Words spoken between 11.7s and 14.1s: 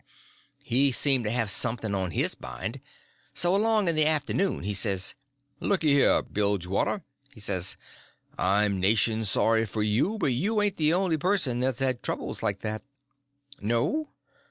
had troubles like that." "No?"